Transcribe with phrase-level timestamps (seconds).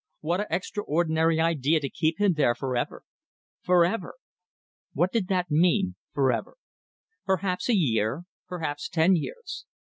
[0.21, 3.03] What an extraordinary idea to keep him there for ever.
[3.61, 4.15] For ever!
[4.93, 6.57] What did that mean for ever?
[7.23, 9.65] Perhaps a year, perhaps ten years.